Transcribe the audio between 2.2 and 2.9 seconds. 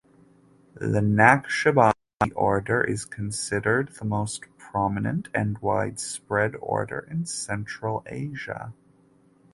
Order